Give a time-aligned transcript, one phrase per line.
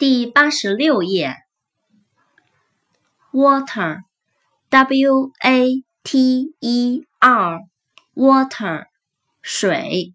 [0.00, 1.44] 第八十六页。
[3.32, 8.86] water，w a t e r，water，
[9.42, 10.14] 水。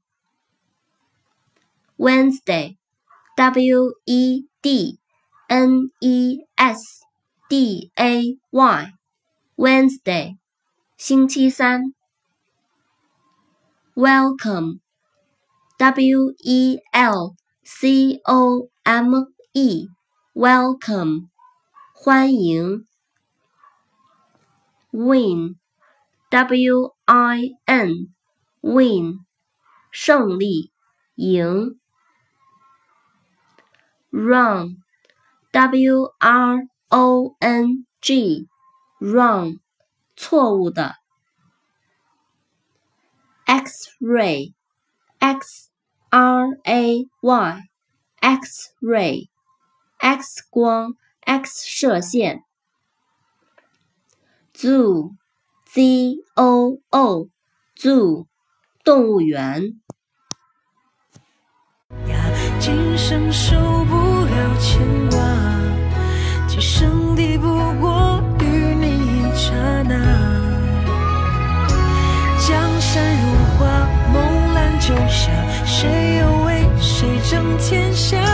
[1.97, 4.99] Wednesday，w e d
[5.47, 7.01] n e s
[7.47, 10.37] d a y，Wednesday，
[10.97, 11.93] 星期三。
[13.93, 14.79] Welcome，w
[16.39, 21.29] e l c o m e，Welcome，
[21.93, 22.85] 欢迎。
[24.91, 25.55] Win，w
[27.05, 29.19] i n，Win，
[29.91, 30.71] 胜利，
[31.15, 31.79] 赢。
[34.11, 34.75] Wrong，w
[36.19, 39.59] r o n g，Wrong，
[40.15, 40.95] 错误的。
[43.45, 44.51] X-ray，x
[46.09, 47.07] r a
[49.98, 52.42] X 光，X 射线。
[54.54, 58.26] Zoo，z o o，Zoo，
[58.84, 59.80] 动物园。
[62.58, 63.94] 今生受不
[64.24, 65.18] 了牵挂，
[66.48, 67.46] 今生抵不
[67.80, 68.44] 过与
[68.74, 69.94] 你一刹那。
[72.40, 75.30] 江山如画，梦拦酒下，
[75.64, 78.25] 谁又为谁争天下？